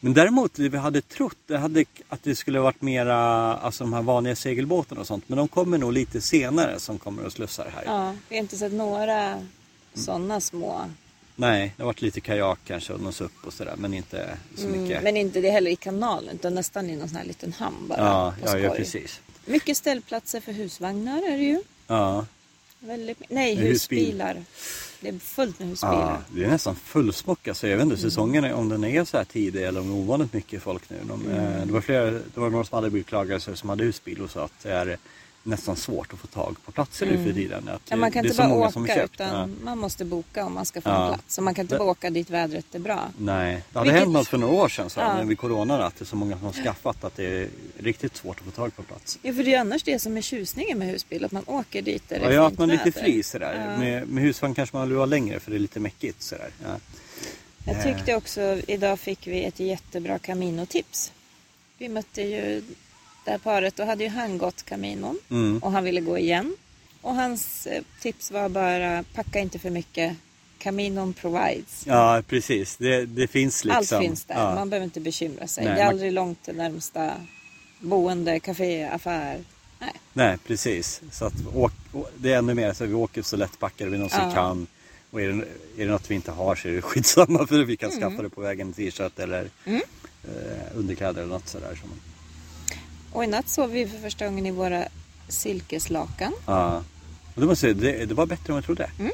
Men 0.00 0.14
däremot, 0.14 0.54
det 0.54 0.68
vi 0.68 0.78
hade 0.78 1.00
trott 1.00 1.36
det 1.46 1.58
hade, 1.58 1.84
att 2.08 2.22
det 2.22 2.36
skulle 2.36 2.60
varit 2.60 2.82
mera, 2.82 3.16
alltså 3.56 3.84
de 3.84 3.92
här 3.92 4.02
vanliga 4.02 4.36
segelbåtarna 4.36 5.00
och 5.00 5.06
sånt. 5.06 5.28
Men 5.28 5.38
de 5.38 5.48
kommer 5.48 5.78
nog 5.78 5.92
lite 5.92 6.20
senare 6.20 6.80
som 6.80 6.98
kommer 6.98 7.24
och 7.24 7.32
slussar 7.32 7.70
här. 7.74 7.82
Ja, 7.86 8.14
vi 8.28 8.36
har 8.36 8.42
inte 8.42 8.56
sett 8.56 8.72
några 8.72 9.46
sådana 9.94 10.40
små. 10.40 10.80
Nej, 11.36 11.72
det 11.76 11.82
har 11.82 11.86
varit 11.86 12.02
lite 12.02 12.20
kajak 12.20 12.58
kanske 12.66 12.92
och 12.92 13.00
någon 13.00 13.12
SUP 13.12 13.32
och 13.46 13.52
sådär. 13.52 13.74
Men 13.76 13.94
inte 13.94 14.38
så 14.56 14.66
mycket. 14.66 14.90
Mm, 14.90 15.04
men 15.04 15.16
inte 15.16 15.40
det 15.40 15.50
heller 15.50 15.70
i 15.70 15.76
kanalen, 15.76 16.34
utan 16.34 16.54
nästan 16.54 16.90
i 16.90 16.96
någon 16.96 17.08
sån 17.08 17.16
här 17.16 17.24
liten 17.24 17.52
hamn 17.52 17.88
bara. 17.88 17.98
ja, 18.00 18.34
på 18.42 18.48
ja, 18.48 18.58
ja, 18.58 18.70
precis. 18.70 19.20
Mycket 19.44 19.76
ställplatser 19.76 20.40
för 20.40 20.52
husvagnar 20.52 21.18
är 21.18 21.36
det 21.38 21.44
ju. 21.44 21.62
Ja. 21.86 22.26
Väldigt, 22.78 23.18
nej, 23.28 23.56
Med 23.56 23.64
husbil. 23.64 24.24
Det 25.04 25.08
är 25.10 25.18
fullt 25.18 25.58
med 25.58 25.68
husbilar. 25.68 25.94
Ja, 25.94 26.18
det 26.34 26.44
är 26.44 26.48
nästan 26.48 26.76
fullsmockat 26.76 27.56
så 27.56 27.66
jag 27.66 27.76
vet 27.76 27.84
inte 27.84 27.96
säsongen 27.96 28.54
om 28.54 28.68
den 28.68 28.84
är 28.84 29.04
så 29.04 29.16
här 29.16 29.24
tidig 29.24 29.62
eller 29.62 29.80
om 29.80 29.86
det 29.88 29.92
är 29.94 29.96
ovanligt 29.98 30.32
mycket 30.32 30.62
folk 30.62 30.90
nu. 30.90 30.96
De, 31.08 31.22
Mm. 31.26 31.36
eh, 31.60 31.66
det, 31.66 31.72
var 31.72 31.80
flera, 31.80 32.10
det 32.10 32.20
var 32.40 32.50
några 32.50 32.64
som 32.64 32.76
hade 32.76 32.90
beklagat 32.90 33.42
sig 33.42 33.56
som 33.56 33.68
hade 33.68 33.84
husbil 33.84 34.20
och 34.22 34.30
sa 34.30 34.44
att 34.44 34.52
det 34.62 34.70
är 34.72 34.96
nästan 35.46 35.76
svårt 35.76 36.12
att 36.12 36.18
få 36.18 36.26
tag 36.26 36.56
på 36.64 36.72
platser 36.72 37.06
nu 37.06 37.24
för 37.24 37.32
tiden. 37.32 37.58
Att 37.58 37.64
Mm. 37.68 37.80
Ja, 37.88 37.96
man 37.96 38.12
kan 38.12 38.22
det 38.22 38.26
är 38.26 38.30
inte 38.30 38.42
så 38.42 38.48
bara 38.48 38.82
åka 38.82 39.04
utan 39.04 39.28
Ja. 39.40 39.48
man 39.64 39.78
måste 39.78 40.04
boka 40.04 40.44
om 40.46 40.54
man 40.54 40.66
ska 40.66 40.80
få 40.80 40.88
Ja. 40.88 41.02
en 41.06 41.08
plats. 41.14 41.34
Så 41.34 41.42
man 41.42 41.54
kan 41.54 41.62
inte 41.62 41.74
Det- 41.74 41.78
bara 41.78 41.90
åka 41.90 42.10
dit 42.10 42.30
vädret 42.30 42.74
är 42.74 42.78
bra. 42.78 43.08
Nej, 43.18 43.62
det 43.72 43.78
hade 43.78 43.90
Vilket- 43.90 44.00
hänt 44.00 44.12
något 44.12 44.28
för 44.28 44.38
några 44.38 44.54
år 44.54 44.68
sedan 44.68 44.90
så 44.90 45.00
här, 45.00 45.18
Ja. 45.18 45.24
vid 45.24 45.38
coronan 45.38 45.80
att 45.80 45.96
det 45.98 46.02
är 46.02 46.06
så 46.06 46.16
många 46.16 46.36
som 46.36 46.44
har 46.46 46.52
skaffat 46.52 47.04
att 47.04 47.16
det 47.16 47.24
är 47.42 47.48
riktigt 47.78 48.16
svårt 48.16 48.38
att 48.38 48.44
få 48.44 48.50
tag 48.50 48.76
på 48.76 48.82
plats. 48.82 49.18
Ja, 49.22 49.32
för 49.32 49.42
det 49.44 49.48
är 49.48 49.52
ju 49.52 49.56
annars 49.58 49.82
det 49.82 49.98
som 49.98 50.16
är 50.16 50.20
tjusningen 50.20 50.78
med 50.78 50.88
husbil, 50.88 51.24
att 51.24 51.32
man 51.32 51.42
åker 51.46 51.82
dit 51.82 52.08
där 52.08 52.18
det 52.20 52.26
är 52.26 52.30
ja, 52.32 52.46
att 52.46 52.58
man 52.58 52.70
är 52.70 52.84
lite 52.84 53.00
fri 53.00 53.22
sådär. 53.22 53.70
Ja. 53.72 53.78
Med, 53.80 54.08
med 54.08 54.24
husvagn 54.24 54.54
kanske 54.54 54.76
man 54.76 54.88
vill 54.88 54.96
vara 54.96 55.06
längre 55.06 55.40
för 55.40 55.50
det 55.50 55.56
är 55.56 55.60
lite 55.60 55.80
mäckigt 55.80 56.22
sådär. 56.22 56.50
Ja. 56.64 56.76
Jag 57.66 57.82
tyckte 57.82 58.14
också, 58.14 58.40
idag 58.66 59.00
fick 59.00 59.26
vi 59.26 59.44
ett 59.44 59.60
jättebra 59.60 60.18
Camino-tips. 60.18 61.12
Vi 61.78 61.88
mötte 61.88 62.22
ju 62.22 62.62
det 63.24 63.30
här 63.30 63.38
paret, 63.38 63.76
då 63.76 63.84
hade 63.84 64.04
ju 64.04 64.10
han 64.10 64.38
gått 64.38 64.62
Caminon 64.62 65.18
Mm. 65.30 65.58
och 65.58 65.72
han 65.72 65.84
ville 65.84 66.00
gå 66.00 66.18
igen. 66.18 66.56
Och 67.00 67.14
hans 67.14 67.66
eh, 67.66 67.82
tips 68.00 68.30
var 68.30 68.48
bara, 68.48 69.04
packa 69.14 69.38
inte 69.38 69.58
för 69.58 69.70
mycket. 69.70 70.16
Caminon 70.58 71.12
provides. 71.12 71.84
ja, 71.86 72.22
precis. 72.28 72.76
Det, 72.76 73.06
det 73.06 73.26
finns 73.26 73.64
liksom. 73.64 73.96
Allt 73.98 74.04
finns 74.06 74.24
där, 74.24 74.34
Ja. 74.34 74.54
man 74.54 74.70
behöver 74.70 74.84
inte 74.84 75.00
bekymra 75.00 75.46
sig. 75.46 75.64
Nej, 75.64 75.74
det 75.74 75.80
är 75.80 75.84
man- 75.84 75.94
aldrig 75.94 76.12
långt 76.12 76.42
till 76.42 76.54
närmsta 76.56 77.12
boende, 77.80 78.40
café, 78.40 78.84
affär. 78.84 79.40
Nej. 79.80 79.92
Nej, 80.12 80.38
precis. 80.46 81.02
Så 81.10 81.24
att 81.24 81.32
åk, 81.54 81.72
det 82.16 82.32
är 82.32 82.38
ännu 82.38 82.54
mer 82.54 82.72
så 82.72 82.84
att 82.84 82.90
vi 82.90 82.94
åker 82.94 83.22
så 83.22 83.36
lättpackade 83.36 83.90
vi 83.90 83.96
någonsin 83.96 84.20
Ja. 84.22 84.34
kan. 84.34 84.66
Och 85.10 85.20
är 85.20 85.28
det, 85.28 85.34
är 85.82 85.86
det 85.86 85.92
något 85.92 86.10
vi 86.10 86.14
inte 86.14 86.30
har 86.30 86.54
så 86.54 86.68
är 86.68 86.72
det 86.72 86.82
skitsamma 86.92 87.46
för 87.46 87.64
vi 87.64 87.76
kan 87.76 87.90
Mm. 87.90 88.00
skaffa 88.02 88.22
det 88.22 88.30
på 88.30 88.40
vägen, 88.40 88.72
t-shirt 88.72 89.18
eller 89.18 89.50
eh, 89.64 89.74
underkläder 90.74 91.22
eller 91.22 91.32
något 91.32 91.48
sådär. 91.48 91.74
Som, 91.80 91.90
Och 93.14 93.24
i 93.24 93.26
natt 93.26 93.48
sov 93.48 93.70
vi 93.70 93.86
för 93.86 93.98
första 93.98 94.24
gången 94.26 94.46
i 94.46 94.50
våra 94.50 94.84
silkeslakan. 95.28 96.32
ja. 96.46 96.82
Och 97.34 97.40
det, 97.40 97.46
måste, 97.46 97.66
jag 97.68 97.76
säga, 97.80 97.92
det, 97.98 98.06
det 98.06 98.14
var 98.14 98.26
bättre 98.26 98.52
än 98.52 98.54
jag 98.54 98.64
trodde. 98.64 98.90
Mm. 98.98 99.12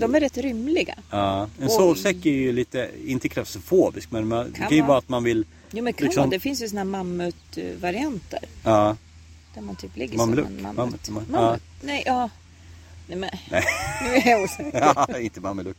De 0.00 0.14
är 0.14 0.20
rätt 0.20 0.36
rymliga. 0.38 0.94
Ja. 1.10 1.42
En 1.58 1.64
Oj. 1.64 1.68
sovsäck 1.70 2.26
är 2.26 2.30
ju 2.30 2.52
lite, 2.52 2.90
inte 3.06 3.28
klaustrofobisk 3.28 4.10
men 4.10 4.28
man, 4.28 4.46
det 4.52 4.58
Kan 4.58 4.68
kan 4.68 4.76
ju 4.76 4.82
vara. 4.82 4.98
att 4.98 5.08
man 5.08 5.24
vill, 5.24 5.44
Jo 5.70 5.84
men 5.84 5.92
kan 5.92 6.06
Liksom- 6.06 6.30
det 6.30 6.40
finns 6.40 6.62
ju 6.62 6.76
här 6.76 6.84
mammutvarianter. 6.84 8.40
ja. 8.64 8.96
Där 9.54 9.62
man 9.62 9.76
typ 9.76 9.96
ligger 9.96 10.16
Mameluck. 10.18 10.46
som 10.46 10.56
en 10.56 10.62
mammut. 10.62 10.76
Mammut, 10.76 11.08
mammut. 11.10 11.30
Mammut. 11.30 11.62
Nej, 11.82 12.02
ja. 12.06 12.30
Nej 13.06 13.18
men. 13.18 13.30
Nej. 13.50 13.64
Nu 14.02 14.14
är 14.14 14.28
jag 14.30 14.42
osäker. 14.42 14.80
Ja, 15.08 15.18
inte 15.18 15.40
mameluck. 15.40 15.76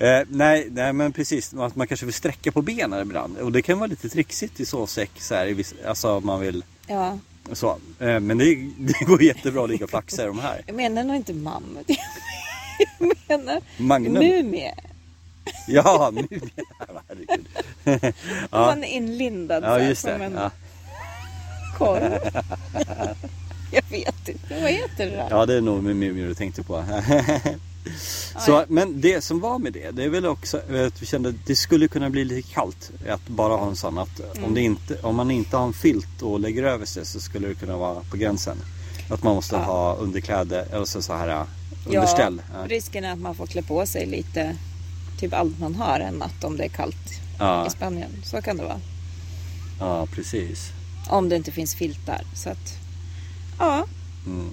eh, 0.00 0.22
nej, 0.28 0.68
nej, 0.70 0.92
men 0.92 1.12
precis. 1.12 1.54
Att 1.54 1.76
man 1.76 1.86
kanske 1.86 2.06
vill 2.06 2.14
sträcka 2.14 2.52
på 2.52 2.62
benen 2.62 3.02
ibland. 3.02 3.38
Och 3.38 3.52
det 3.52 3.62
kan 3.62 3.78
vara 3.78 3.86
lite 3.86 4.08
trixigt 4.08 4.60
i 4.60 4.66
sovsäck. 4.66 5.10
Så 5.18 5.34
här, 5.34 5.46
i 5.46 5.52
viss, 5.54 5.74
alltså 5.86 6.20
man 6.20 6.40
vill 6.40 6.64
Ja. 6.86 7.18
så. 7.52 7.70
Eh, 7.98 8.20
men 8.20 8.38
det, 8.38 8.54
det 8.78 9.04
går 9.06 9.22
jättebra 9.22 9.64
att 9.64 9.70
ligga 9.70 9.84
och 9.84 9.90
flaxa 9.90 10.22
i 10.22 10.26
de 10.26 10.38
här. 10.38 10.62
Jag 10.66 10.76
menar 10.76 11.04
nog 11.04 11.16
inte 11.16 11.32
mammut. 11.32 11.86
Jag 12.98 13.14
menar 13.28 13.60
Magnum. 13.76 14.12
mumie. 14.14 14.74
Ja, 15.66 16.10
Mumien. 16.14 16.50
Herregud. 17.08 18.14
Ja. 18.50 18.66
Man 18.66 18.84
är 18.84 18.88
inlindad 18.88 19.62
så 19.62 19.68
ja 19.68 19.72
här 19.72 19.88
just 19.88 20.02
som 20.02 20.18
det. 20.18 20.24
en 20.24 20.32
Ja. 20.34 20.50
korv. 21.78 22.18
Jag 23.70 23.82
vet 23.90 24.28
inte. 24.28 24.60
Vad 24.62 24.70
heter 24.70 25.06
det 25.10 25.16
då? 25.16 25.26
ja, 25.30 25.46
det 25.46 25.54
är 25.54 25.60
nog 25.60 25.82
Mumien 25.84 26.16
du 26.28 26.34
tänkte 26.34 26.62
på. 26.62 26.84
Så, 28.46 28.64
men 28.68 29.00
det 29.00 29.20
som 29.24 29.40
var 29.40 29.58
med 29.58 29.72
det, 29.72 29.90
det 29.90 30.04
är 30.04 30.08
väl 30.08 30.26
också 30.26 30.56
att 30.56 31.02
vi 31.02 31.06
kände 31.06 31.28
att 31.28 31.34
det 31.46 31.56
skulle 31.56 31.88
kunna 31.88 32.10
bli 32.10 32.24
lite 32.24 32.48
kallt 32.48 32.90
att 33.08 33.28
bara 33.28 33.56
ha 33.56 33.68
en 33.68 33.76
sån 33.76 33.98
att 33.98 34.20
Mm. 34.20 34.44
om, 34.44 34.54
det 34.54 34.60
inte, 34.60 34.98
om 35.02 35.16
man 35.16 35.30
inte 35.30 35.56
har 35.56 35.66
en 35.66 35.72
filt 35.72 36.22
och 36.22 36.40
lägger 36.40 36.62
över 36.62 36.86
sig 36.86 37.06
så 37.06 37.20
skulle 37.20 37.48
det 37.48 37.54
kunna 37.54 37.76
vara 37.76 38.00
på 38.10 38.16
gränsen. 38.16 38.56
Att 39.10 39.22
man 39.22 39.34
måste 39.34 39.54
Ja. 39.56 39.62
ha 39.62 39.94
underkläder, 39.94 40.66
eller 40.72 40.84
så, 40.84 41.02
så 41.02 41.14
här 41.14 41.44
underställ. 41.86 42.42
Ja, 42.52 42.60
Ja. 42.60 42.66
risken 42.68 43.04
är 43.04 43.12
att 43.12 43.18
man 43.18 43.34
får 43.34 43.46
klä 43.46 43.62
på 43.62 43.86
sig 43.86 44.06
lite, 44.06 44.56
typ 45.20 45.34
allt 45.34 45.58
man 45.60 45.74
har 45.74 46.00
en 46.00 46.14
natt 46.14 46.44
om 46.44 46.56
det 46.56 46.64
är 46.64 46.68
kallt 46.68 47.20
Ja, 47.38 47.66
i 47.66 47.70
Spanien. 47.70 48.10
Så 48.24 48.42
kan 48.42 48.56
det 48.56 48.62
vara. 48.64 48.80
ja, 49.80 50.06
precis. 50.06 50.70
Om 51.08 51.28
det 51.28 51.36
inte 51.36 51.52
finns 51.52 51.74
filtar. 51.74 52.22
Så 52.34 52.50
att, 52.50 52.74
ja, 53.58 53.86
Mm. 54.26 54.50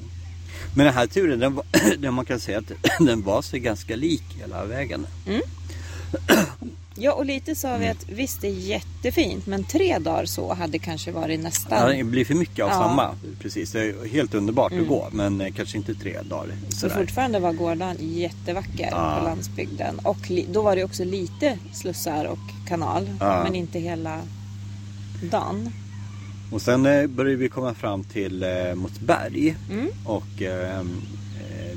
Men 0.75 0.85
den 0.85 0.93
här 0.95 1.07
turen, 1.07 1.39
den, 1.39 1.55
var, 1.55 1.65
den 1.97 2.13
man 2.13 2.25
kan 2.25 2.39
säga 2.39 2.57
att 2.57 2.71
den 3.05 3.21
var 3.21 3.41
sig 3.41 3.59
ganska 3.59 3.95
lik 3.95 4.23
hela 4.39 4.65
vägen. 4.65 5.07
ja, 6.95 7.11
och 7.13 7.25
lite 7.25 7.55
sa 7.55 7.67
Mm. 7.67 7.81
vi 7.81 7.87
att 7.87 8.05
visst 8.09 8.41
det 8.41 8.47
är 8.47 8.51
jättefint 8.51 9.45
men 9.45 9.63
tre 9.63 9.97
dagar 9.99 10.25
så 10.25 10.53
hade 10.53 10.79
kanske 10.79 11.11
varit 11.11 11.37
Ja, 11.39 11.43
nästan. 11.43 11.97
det 11.97 12.03
blir 12.03 12.25
för 12.25 12.33
mycket 12.33 12.65
av 12.65 12.69
Ja. 12.71 12.75
samma. 12.77 13.15
Precis, 13.41 13.71
det 13.71 13.79
är 13.81 14.07
helt 14.07 14.33
underbart 14.33 14.71
Mm. 14.71 14.83
att 14.83 14.89
gå 14.89 15.09
men 15.11 15.41
eh, 15.41 15.53
kanske 15.53 15.77
inte 15.77 15.95
tre 15.95 16.21
dagar. 16.21 16.47
Så 16.69 16.75
Sådär. 16.77 16.95
fortfarande 16.95 17.39
var 17.39 17.53
gårdagen 17.53 17.97
jättevacker 17.99 18.89
Ja. 18.91 19.17
på 19.19 19.25
landsbygden. 19.25 19.99
Och 19.99 20.31
då 20.51 20.61
var 20.61 20.75
det 20.75 20.83
också 20.83 21.03
lite 21.03 21.57
slussar 21.73 22.25
och 22.25 22.39
kanal. 22.67 23.09
Ja. 23.19 23.43
Men 23.43 23.55
inte 23.55 23.79
hela 23.79 24.21
dagen. 25.31 25.71
Och 26.51 26.61
sen 26.61 26.85
eh, 26.85 27.07
började 27.07 27.35
vi 27.35 27.49
komma 27.49 27.73
fram 27.73 28.03
till 28.03 28.43
eh, 28.43 28.75
mot 28.75 28.99
berg. 28.99 29.55
Mm. 29.71 29.87
Och 30.05 30.41
eh, 30.41 30.79
eh, 30.79 30.85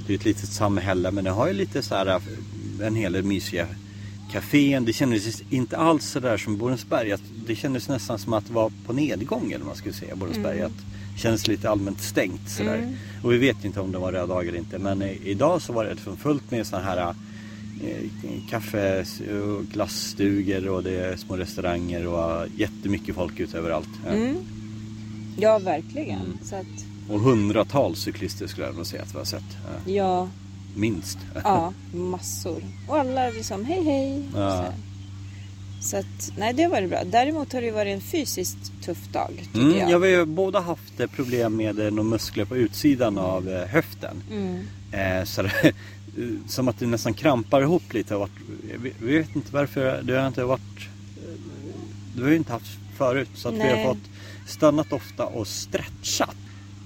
det 0.07 0.13
är 0.13 0.19
ett 0.19 0.25
litet 0.25 0.49
samhälle 0.49 1.11
men 1.11 1.25
det 1.25 1.31
har 1.31 1.47
ju 1.47 1.53
lite 1.53 1.83
så 1.83 1.95
här 1.95 2.07
eh, 2.07 2.87
en 2.87 2.95
hel 2.95 3.13
del 3.13 3.25
mysiga 3.25 3.67
kaféen. 4.33 4.85
Det 4.85 4.93
kändes 4.93 5.43
inte 5.51 5.77
alls 5.77 6.07
så 6.07 6.21
där 6.21 6.37
som 6.37 6.59
Borensberg. 6.59 7.15
Det 7.47 7.57
kändes 7.57 7.89
nästan 7.89 8.19
som 8.19 8.33
att 8.33 8.47
det 8.47 8.53
var 8.53 8.73
på 8.87 8.93
nedgång 8.93 9.53
eller 9.53 9.65
man 9.65 9.77
skulle 9.77 9.95
säga 9.95 10.17
Borensberg. 10.17 10.63
Att 10.63 10.73
det 11.15 11.21
kändes 11.21 11.49
lite 11.49 11.71
allmänt 11.71 12.01
stängt 12.01 12.51
sådär. 12.51 12.79
Mm. 12.79 12.95
Och 13.23 13.33
vi 13.33 13.39
vet 13.39 13.65
inte 13.65 13.81
om 13.81 13.93
det 13.93 13.99
var 13.99 14.13
röd 14.13 14.29
dag 14.29 14.49
eller 14.49 14.59
inte. 14.59 14.79
Men 14.79 15.03
eh, 15.03 15.27
idag 15.27 15.63
så 15.63 15.73
var 15.73 15.85
det 15.85 15.95
liksom 15.95 16.17
fullt 16.17 16.51
med 16.51 16.67
sådana 16.67 16.85
här 16.85 17.15
kaffe 18.51 19.05
och 19.43 19.65
glassstugor 19.65 20.69
och 20.69 20.83
det 20.83 21.01
är 21.01 21.17
små 21.17 21.37
restauranger 21.37 22.07
och 22.07 22.47
jättemycket 22.57 23.15
folk 23.15 23.41
ute 23.41 23.59
överallt. 23.59 23.89
Mm. 24.09 24.37
Ja, 25.41 25.59
verkligen. 25.59 26.21
Mm. 26.21 26.39
Så 26.45 26.57
att, 26.57 26.67
Och 27.11 27.21
hundratals 27.21 27.99
cyklister 27.99 28.47
skulle 28.47 28.67
jag 28.67 28.77
nog 28.77 28.87
säga 28.87 29.03
att 29.03 29.15
vi 29.15 29.19
har 29.19 29.25
sett. 29.25 29.45
Ja, 29.87 29.93
ja, 29.93 30.29
minst. 30.77 31.19
ja, 31.45 31.73
massor. 31.95 32.63
Och 32.89 32.97
alla 32.99 33.29
liksom 33.31 33.65
hej 33.65 33.85
hej. 33.85 34.23
Ja. 34.35 34.65
Så, 35.81 35.89
så 35.91 35.97
att, 35.97 36.33
nej 36.39 36.53
det 36.55 36.67
var 36.69 36.81
det 36.81 36.89
bra. 36.89 37.05
Däremot 37.05 37.53
har 37.53 37.63
det 37.63 37.71
varit 37.71 37.95
en 37.95 38.01
fysiskt 38.01 38.73
tuff 38.85 39.09
dag 39.13 39.49
Mm, 39.55 39.77
jag. 39.79 39.91
jag 39.91 39.99
har 40.01 40.07
ju 40.07 40.25
båda 40.25 40.61
haft 40.61 41.01
eh, 41.01 41.07
problem 41.07 41.57
med 41.57 41.79
eh, 41.79 41.91
några 41.91 42.11
muskler 42.11 42.45
på 42.45 42.57
utsidan 42.57 43.19
av 43.19 43.49
eh, 43.49 43.67
höften. 43.69 44.23
Mm. 44.31 44.59
Eh, 44.93 45.25
så 45.25 45.43
det, 45.43 45.73
som 46.49 46.69
att 46.69 46.79
det 46.79 46.87
nästan 46.87 47.15
krampar 47.15 47.63
ihop 47.63 47.93
lite. 47.95 48.15
Jag 48.15 48.29
vet- 48.79 48.93
vi 49.03 49.19
vet 49.19 49.37
inte 49.37 49.53
varför. 49.55 50.03
Det 50.03 50.21
har 50.21 50.27
inte 50.29 50.45
varit... 50.45 50.61
eh, 51.17 51.41
Det 52.17 52.23
har 52.23 52.29
vi 52.31 52.37
inte 52.37 52.53
haft 52.53 52.79
förut. 52.97 53.29
Så 53.35 53.49
att 53.49 53.55
vi 53.55 53.59
Nej. 53.59 53.85
har 53.85 53.95
fått 53.95 54.03
stannat 54.49 54.93
ofta 54.93 55.27
och 55.27 55.47
stretchat. 55.47 56.37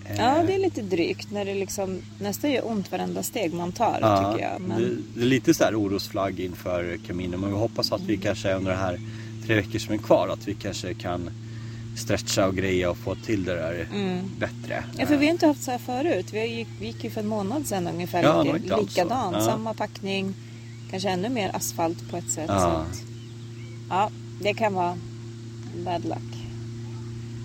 Eh, 0.06 0.16
Ja, 0.18 0.42
det 0.46 0.54
är 0.54 0.58
lite 0.58 0.82
drygt 0.82 1.30
när 1.30 1.44
det 1.44 1.54
liksom 1.54 1.98
nästan 2.20 2.50
gör 2.50 2.66
ont 2.70 2.92
varenda 2.92 3.22
steg 3.22 3.54
man 3.54 3.72
tar 3.72 3.98
Ja, 4.00 4.32
tycker 4.32 4.50
jag. 4.50 4.60
Men, 4.60 4.80
det, 4.82 4.88
det 5.14 5.20
är 5.20 5.24
lite 5.28 5.54
så 5.54 5.64
här 5.64 5.80
orosflagg 5.80 6.40
inför 6.40 6.98
Camino 7.06 7.36
men 7.36 7.50
vi 7.50 7.56
hoppas 7.56 7.92
att 7.92 8.00
vi 8.02 8.16
kanske 8.16 8.54
under 8.54 8.70
det 8.70 8.76
här 8.76 9.00
tre 9.46 9.54
veckor 9.54 9.78
som 9.78 9.94
är 9.94 9.98
kvar 9.98 10.28
att 10.28 10.48
vi 10.48 10.54
kanske 10.54 10.94
kan 10.94 11.30
stretcha 11.96 12.46
och 12.46 12.56
greja 12.56 12.90
och 12.90 12.96
få 12.96 13.14
till 13.14 13.44
det 13.44 13.54
där 13.54 13.88
Mm. 13.94 14.18
bättre. 14.38 14.84
Ja, 14.98 15.06
för 15.06 15.16
vi 15.16 15.26
har 15.26 15.32
inte 15.32 15.46
haft 15.46 15.62
så 15.62 15.70
här 15.70 15.78
förut. 15.78 16.26
Vi 16.32 16.46
gick, 16.56 16.68
vi 16.80 16.86
gick 16.86 17.04
ju 17.04 17.10
för 17.10 17.20
en 17.20 17.26
månad 17.26 17.66
sedan 17.66 17.86
ungefär. 17.88 18.22
Ja, 18.22 18.42
likadant, 18.42 19.36
Ja. 19.38 19.44
samma 19.46 19.74
packning. 19.74 20.34
Kanske 20.90 21.08
ännu 21.08 21.28
mer 21.28 21.56
asfalt 21.56 22.10
på 22.10 22.16
ett 22.16 22.30
sätt. 22.30 22.44
Ja. 22.48 22.54
Att, 22.54 23.02
ja, 23.90 24.10
det 24.42 24.54
kan 24.54 24.74
vara 24.74 24.96
bad 25.84 26.04
luck. 26.04 26.31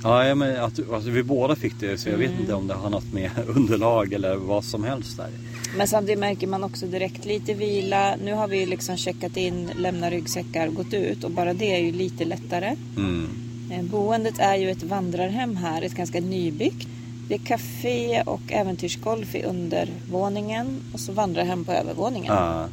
Ja, 0.08 0.36
men 0.36 0.56
att, 0.64 0.92
alltså, 0.94 1.10
vi 1.10 1.24
båda 1.24 1.56
fick 1.56 1.74
det 1.80 1.98
så 1.98 2.10
jag 2.10 2.18
vet 2.18 2.30
Mm. 2.30 2.42
inte 2.42 2.54
om 2.54 2.68
det 2.68 2.74
har 2.74 2.90
något 2.90 3.14
med 3.14 3.32
underlag 3.48 4.14
eller 4.14 4.36
vad 4.36 4.64
som 4.64 4.84
helst 4.84 5.18
där. 5.18 5.30
Men 5.78 5.88
samtidigt 5.88 6.20
märker 6.20 6.48
man 6.48 6.64
också 6.64 6.86
direkt 6.86 7.26
lite 7.26 7.54
vila. 7.54 8.16
Nu 8.24 8.34
har 8.34 8.48
vi 8.48 8.66
liksom 8.66 8.98
checkat 8.98 9.38
in, 9.38 9.70
lämnat 9.78 10.12
ryggsäckar, 10.12 10.68
gått 10.68 10.94
ut 10.94 11.24
och 11.24 11.32
bara 11.32 11.54
det 11.54 11.76
är 11.76 11.80
ju 11.80 11.92
lite 11.92 12.26
lättare. 12.26 12.76
Mm. 12.98 13.28
Eh, 13.72 13.84
Boendet 13.84 14.40
är 14.40 14.56
ju 14.56 14.72
ett 14.72 14.84
vandrarhem 14.84 15.56
här, 15.56 15.82
ett 15.82 15.94
ganska 15.96 16.20
nybyggt. 16.20 16.88
Det 17.30 17.34
är 17.36 17.40
café 17.40 18.22
och 18.26 18.42
äventyrsgolf 18.50 19.36
i 19.36 19.44
undervåningen 19.44 20.68
och 20.94 21.00
så 21.00 21.12
vandrarhem 21.12 21.66
på 21.66 21.72
övervåningen. 21.72 22.34
Ja. 22.34 22.70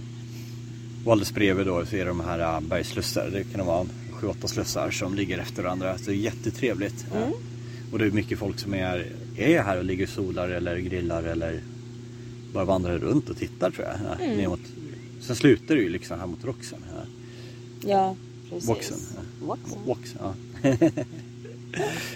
Och 1.04 1.12
alldeles 1.12 1.34
bredvid 1.34 1.66
då 1.66 1.86
så 1.86 1.96
är 1.96 2.06
de 2.06 2.20
här 2.20 2.38
äh, 2.38 2.60
bergslussar. 2.60 3.28
Det 3.32 3.44
kan 3.44 3.66
vara 3.66 3.86
sju, 4.24 4.30
åtta 4.30 4.48
slussar 4.48 4.90
som 4.90 5.14
ligger 5.14 5.38
efter 5.38 5.62
varandra. 5.62 5.98
Så 5.98 6.04
det 6.04 6.12
är 6.12 6.16
jättetrevligt. 6.16 7.06
Mm. 7.16 7.32
Och 7.92 7.98
det 7.98 8.04
är 8.06 8.10
mycket 8.10 8.38
folk 8.38 8.58
som 8.58 8.74
är, 8.74 9.06
är 9.36 9.62
här 9.62 9.78
och 9.78 9.84
ligger 9.84 10.04
och 10.04 10.10
solar 10.10 10.48
eller 10.48 10.76
grillar 10.78 11.22
eller 11.22 11.60
bara 12.52 12.64
vandrar 12.64 12.98
runt 12.98 13.28
och 13.30 13.36
tittar 13.36 13.70
tror 13.70 13.86
jag. 13.86 13.96
Ja, 14.18 14.24
Mm. 14.24 14.50
mot, 14.50 14.60
sen 15.20 15.36
slutar 15.36 15.74
det 15.74 15.80
ju 15.82 15.88
liksom 15.88 16.18
här 16.20 16.26
mot 16.26 16.44
Roxen. 16.44 16.78
Ja. 16.94 17.00
Ja, 17.90 18.16
precis. 18.50 18.68
Voxen, 18.68 18.98
Voxen. 19.42 19.78
Vox, 19.86 20.14
ja. 20.20 20.34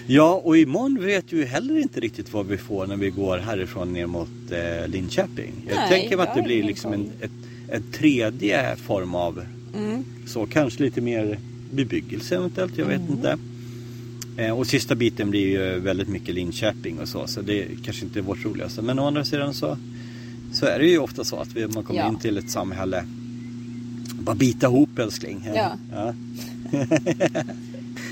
ja, 0.07 0.41
och 0.43 0.57
imorgon 0.57 1.01
vet 1.05 1.33
vi 1.33 1.37
ju 1.37 1.45
heller 1.45 1.77
inte 1.79 1.99
riktigt 1.99 2.33
vad 2.33 2.45
vi 2.47 2.57
får 2.57 2.87
när 2.87 2.95
vi 2.97 3.09
går 3.09 3.37
härifrån 3.37 3.93
ner 3.93 4.05
mot 4.05 4.29
eh, 4.51 4.87
Linköping. 4.87 5.51
Jag 5.67 5.75
Nej, 5.75 5.89
tänker 5.89 6.17
mig 6.17 6.27
att 6.27 6.35
det 6.35 6.41
blir 6.41 6.63
liksom 6.63 6.93
en, 6.93 7.11
ett, 7.21 7.31
en 7.71 7.83
tredje 7.91 8.75
form 8.75 9.15
av 9.15 9.45
Mm. 9.75 10.05
så 10.27 10.45
kanske 10.45 10.83
lite 10.83 11.01
mer 11.01 11.39
bebyggelse 11.71 12.35
eventuellt, 12.35 12.77
jag 12.77 12.85
vet 12.85 13.01
Mm. 13.01 13.11
inte. 13.13 13.37
Eh, 14.37 14.51
och 14.57 14.67
sista 14.67 14.95
biten 14.95 15.29
blir 15.29 15.47
ju 15.47 15.79
väldigt 15.79 16.07
mycket 16.07 16.35
Linköping 16.35 16.99
och 16.99 17.07
så, 17.07 17.27
så 17.27 17.41
det 17.41 17.67
kanske 17.83 18.05
inte 18.05 18.19
är 18.19 18.23
vårt 18.23 18.45
roligaste. 18.45 18.81
Men 18.81 18.99
å 18.99 19.07
andra 19.07 19.25
sidan 19.25 19.53
så, 19.53 19.77
så 20.53 20.65
är 20.65 20.79
det 20.79 20.87
ju 20.87 20.97
ofta 20.97 21.23
så 21.23 21.35
att 21.35 21.55
vi, 21.55 21.67
man 21.67 21.83
kommer 21.83 21.99
Ja. 21.99 22.09
in 22.09 22.19
till 22.19 22.37
ett 22.37 22.49
samhälle 22.49 23.03
bara 24.21 24.35
bita 24.35 24.67
ihop 24.67 24.99
älskling. 24.99 25.47
Ja. 25.55 25.71
Ja. 25.91 26.13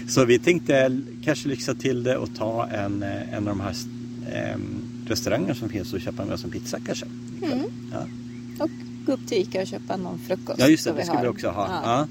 så 0.07 0.25
vi 0.25 0.39
tänkte 0.39 1.01
kanske 1.23 1.49
lyxa 1.49 1.73
till 1.75 2.03
det 2.03 2.17
och 2.17 2.35
ta 2.35 2.67
en, 2.67 3.03
eh, 3.03 3.33
en 3.33 3.47
av 3.47 3.57
de 3.57 3.59
här 3.59 3.75
eh, 4.33 4.57
restaurangerna 5.07 5.55
som 5.55 5.69
finns 5.69 5.93
och 5.93 6.01
köpa 6.01 6.25
med 6.25 6.33
oss 6.33 6.43
en 6.43 6.49
pizza 6.51 6.79
kanske. 6.85 7.05
Mm. 7.43 7.59
Ja. 7.91 8.07
Och 8.63 8.69
gå 9.05 9.11
upp 9.13 9.27
till 9.27 9.37
Ica 9.37 9.61
och 9.61 9.67
köpa 9.67 9.97
någon 9.97 10.19
frukost. 10.19 10.59
ja 10.59 10.67
just 10.67 10.83
det, 10.85 10.93
det 10.97 11.03
ska 11.05 11.13
har. 11.15 11.21
vi 11.21 11.27
också 11.27 11.47
ha. 11.47 11.67
Ja. 11.83 12.07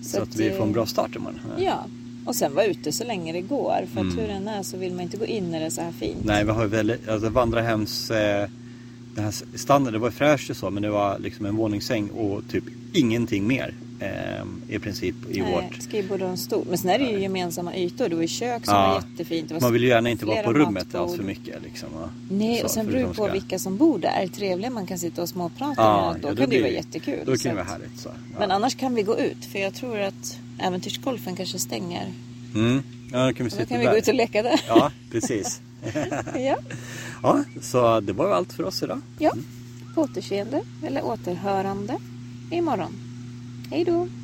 Ja. 0.00 0.04
Så 0.04 0.10
Så, 0.10 0.16
att, 0.22 0.28
att, 0.28 0.36
vi 0.36 0.50
får 0.50 0.64
en 0.64 0.72
bra 0.72 0.86
start 0.86 1.16
imorgon. 1.16 1.40
ja. 1.58 1.84
Och 2.24 2.34
sen 2.36 2.54
vara 2.54 2.66
ute 2.66 2.92
så 2.92 3.04
länge 3.04 3.32
det 3.32 3.40
går. 3.40 3.86
För 3.94 4.00
Mm. 4.00 4.12
att 4.12 4.18
hur 4.22 4.28
den 4.28 4.48
är 4.48 4.62
så 4.62 4.76
vill 4.76 4.92
man 4.92 5.00
inte 5.02 5.16
gå 5.16 5.24
in 5.26 5.50
när 5.50 5.60
det 5.60 5.66
är 5.66 5.70
så 5.70 5.80
här 5.80 5.92
fint. 5.92 6.24
Nej, 6.24 6.44
vi 6.44 6.50
har 6.50 6.62
ju 6.62 6.68
väldigt, 6.68 7.08
alltså 7.08 7.28
vandrarhems, 7.28 8.10
eh, 8.10 8.48
den 9.14 9.24
här 9.24 9.34
standarden, 9.54 9.92
det 9.92 9.98
var 10.04 10.10
fräscht 10.10 10.50
och 10.50 10.56
så 10.56 10.70
men 10.70 10.82
det 10.82 10.90
var 10.90 11.18
liksom 11.18 11.46
en 11.46 11.56
våningssäng 11.56 12.08
och 12.10 12.42
typ 12.50 12.64
ingenting 12.92 13.46
mer 13.46 13.74
eh, 14.00 14.44
i 14.68 14.78
princip 14.78 15.14
i 15.30 15.40
Nej, 15.40 15.52
vårt. 15.52 15.82
skrivbord 15.82 16.22
och 16.22 16.28
en 16.28 16.36
stol. 16.38 16.64
Men 16.68 16.78
sen 16.78 16.90
är 16.90 16.98
det 16.98 17.04
ju 17.04 17.20
gemensamma 17.20 17.76
ytor. 17.76 18.08
Det 18.08 18.14
var 18.14 18.22
ju 18.22 18.28
kök 18.28 18.64
som 18.64 18.74
Ja. 18.74 18.88
var 18.88 18.94
jättefint. 19.10 19.50
Var 19.50 19.60
Man 19.60 19.72
vill 19.72 19.82
ju 19.82 19.88
gärna 19.88 20.10
inte 20.10 20.26
vara 20.26 20.42
på 20.42 20.52
rummet 20.52 20.94
alls 20.94 21.16
för 21.16 21.22
mycket 21.22 21.62
liksom. 21.62 21.88
och 21.94 22.08
Nej, 22.30 22.58
så, 22.58 22.64
och 22.64 22.70
sen 22.70 22.86
beror 22.86 22.96
det 22.98 23.02
de 23.02 23.08
på 23.08 23.24
ska- 23.24 23.32
vilka 23.32 23.58
som 23.58 23.76
bor 23.76 23.98
där. 23.98 24.08
Är 24.08 24.22
det 24.26 24.32
trevliga 24.32 24.70
man 24.70 24.86
kan 24.86 24.98
sitta 24.98 25.22
och 25.22 25.28
småprata 25.28 25.82
Ja, 25.82 26.12
med, 26.12 26.20
då 26.22 26.28
ja, 26.28 26.34
kan 26.36 26.48
det 26.50 26.56
ju 26.56 26.62
vara 26.62 26.72
jättekul. 26.72 27.18
Då 27.26 27.36
kan 27.36 27.50
det 27.50 27.62
vara 27.62 27.64
härligt 27.72 27.98
så. 28.00 28.08
Ja. 28.08 28.38
Men 28.38 28.50
annars 28.50 28.76
kan 28.76 28.94
vi 28.94 29.02
gå 29.02 29.18
ut. 29.18 29.44
För 29.52 29.58
jag 29.58 29.74
tror 29.74 30.00
att 30.00 30.38
äventyrsgolfen 30.58 31.36
kanske 31.36 31.58
stänger. 31.58 32.06
Mm. 32.54 32.82
Ja, 33.12 33.26
då 33.26 33.32
kan 33.32 33.44
vi 33.46 33.50
Då 33.50 33.56
sitta 33.56 33.64
kan 33.66 33.78
vi 33.78 33.84
där. 33.84 33.92
gå 33.92 33.98
ut 33.98 34.08
och 34.08 34.14
leka 34.14 34.42
där. 34.42 34.60
Ja, 34.68 34.92
precis. 35.12 35.60
ja. 36.34 36.56
Ja, 37.22 37.44
så 37.60 38.00
det 38.00 38.12
var 38.12 38.30
allt 38.30 38.52
för 38.52 38.64
oss 38.64 38.82
idag. 38.82 39.00
ja. 39.18 39.32
På 39.94 40.02
återseende 40.02 40.62
eller 40.86 41.04
återhörande 41.04 41.96
imorgon. 42.50 42.92
Hej 43.70 43.84
då! 43.84 44.17